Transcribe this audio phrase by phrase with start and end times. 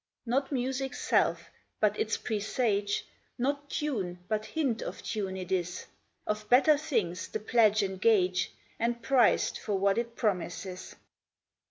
[0.25, 3.05] Not music's self, but its presage;
[3.37, 5.85] Not tune, but hint of tune it is;
[6.25, 10.95] Of better things the pledge and gage, And prized for what it promises.